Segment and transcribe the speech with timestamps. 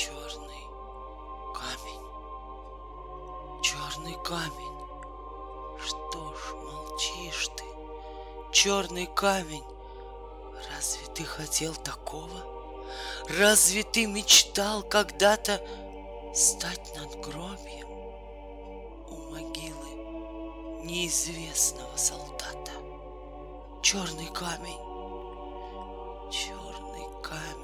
[0.00, 0.64] Черный
[1.52, 2.04] камень.
[3.62, 4.78] Черный камень.
[5.78, 7.64] Что ж молчишь ты,
[8.50, 9.62] черный камень?
[10.72, 12.30] Разве ты хотел такого?
[13.28, 15.60] Разве ты мечтал когда-то
[16.34, 17.90] стать надгробием
[19.10, 22.72] у могилы неизвестного солдата?
[23.82, 24.80] Черный камень,
[26.32, 27.59] черный камень,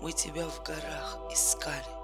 [0.00, 2.02] мы тебя в горах искали.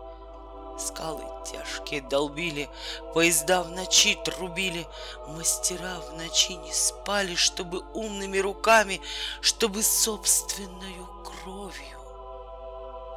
[0.78, 2.70] Скалы тяжкие долбили,
[3.12, 4.86] поезда в ночи трубили,
[5.26, 9.00] Мастера в ночи не спали, чтобы умными руками,
[9.40, 11.98] Чтобы собственною кровью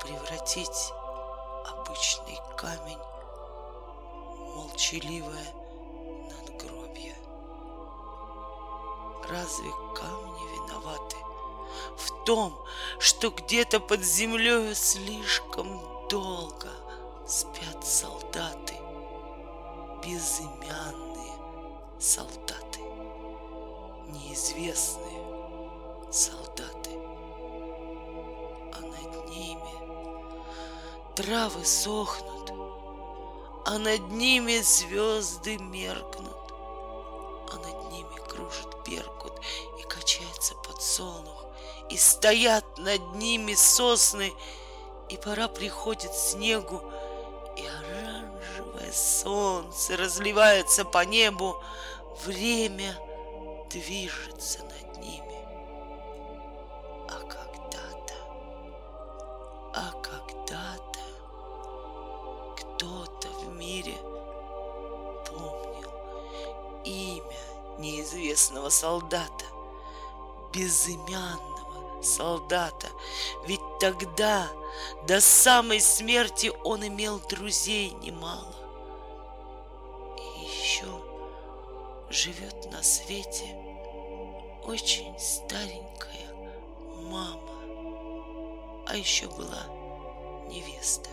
[0.02, 0.92] превратить
[1.68, 2.98] обычный камень
[4.56, 5.46] молчаливое
[6.30, 7.16] надгробье.
[9.30, 11.18] Разве камни виноваты
[11.98, 12.58] в том,
[13.00, 16.70] что где-то под землею слишком долго
[17.28, 18.76] спят солдаты,
[20.04, 21.34] безымянные
[22.00, 22.80] солдаты,
[24.10, 25.22] неизвестные
[26.12, 26.92] солдаты,
[28.74, 29.72] а над ними
[31.16, 32.52] травы сохнут,
[33.66, 36.52] а над ними звезды меркнут,
[37.52, 39.34] а над ними кружит беркут
[39.80, 41.41] и качается подсолнух,
[41.92, 44.34] и стоят над ними сосны,
[45.10, 46.82] и пора приходит снегу,
[47.58, 51.62] и оранжевое солнце разливается по небу,
[52.26, 52.96] время
[53.70, 55.46] движется над ними.
[57.10, 58.14] А когда-то,
[59.74, 61.00] а когда-то
[62.56, 63.98] кто-то в мире
[65.28, 65.92] помнил
[66.86, 69.46] имя неизвестного солдата,
[70.54, 71.51] безымянного
[72.04, 72.88] солдата.
[73.46, 74.48] Ведь тогда
[75.08, 78.56] до самой смерти он имел друзей немало.
[80.18, 80.86] И еще
[82.10, 83.56] живет на свете
[84.64, 86.34] очень старенькая
[87.10, 87.38] мама.
[88.88, 89.66] А еще была
[90.48, 91.10] невеста.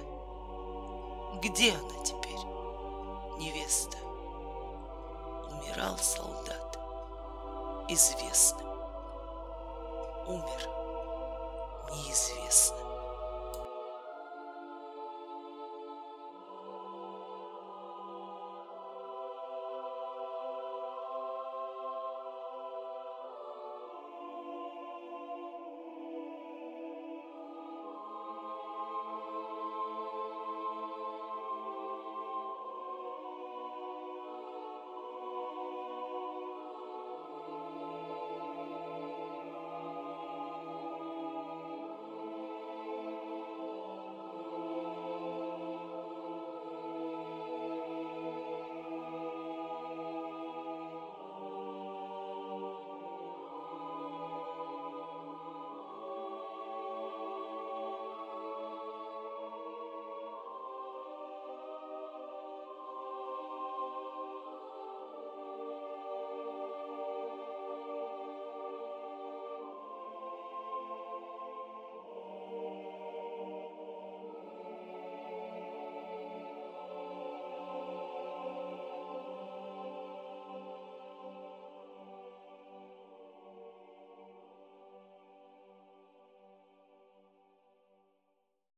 [1.42, 2.44] Где она теперь,
[3.38, 3.96] невеста?
[5.50, 6.78] Умирал солдат
[7.88, 8.67] известным.
[10.28, 10.68] Умер
[11.90, 12.87] неизвестным.